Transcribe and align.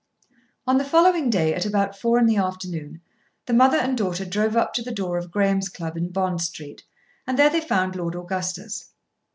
On 0.65 0.79
the 0.79 0.83
following 0.83 1.29
day 1.29 1.53
at 1.53 1.63
about 1.63 1.95
four 1.95 2.17
in 2.17 2.25
the 2.25 2.37
afternoon 2.37 3.01
the 3.45 3.53
mother 3.53 3.77
and 3.77 3.95
daughter 3.95 4.25
drove 4.25 4.57
up 4.57 4.73
to 4.73 4.81
the 4.81 4.91
door 4.91 5.19
of 5.19 5.29
Graham's 5.29 5.69
Club 5.69 5.95
in 5.95 6.09
Bond 6.09 6.41
Street, 6.41 6.81
and 7.27 7.37
there 7.37 7.51
they 7.51 7.61
found 7.61 7.95
Lord 7.95 8.15
Augustus. 8.15 8.89